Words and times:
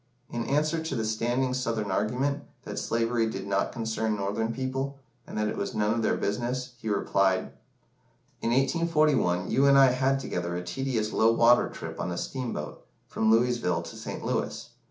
In 0.31 0.45
answer 0.47 0.83
to 0.83 0.95
the 0.95 1.05
standing 1.05 1.53
Southern 1.53 1.91
argument, 1.91 2.41
that 2.63 2.79
slavery 2.79 3.29
did 3.29 3.45
not 3.45 3.71
concern 3.71 4.15
Northern 4.15 4.51
people, 4.51 4.97
and 5.27 5.37
that 5.37 5.47
it 5.47 5.55
was 5.57 5.75
none 5.75 5.93
of 5.93 6.01
their 6.01 6.17
business, 6.17 6.71
he 6.79 6.89
replied 6.89 7.51
"In 8.41 8.49
1841, 8.49 9.51
you 9.51 9.67
and 9.67 9.77
I 9.77 9.91
had 9.91 10.19
together 10.19 10.55
a 10.55 10.63
tedious 10.63 11.13
low 11.13 11.31
water 11.31 11.69
trip 11.69 12.01
on 12.01 12.09
a 12.11 12.17
steamboat, 12.17 12.83
from 13.07 13.29
Louisville 13.29 13.83
to 13.83 13.95
St. 13.95 14.25
Louis. 14.25 14.71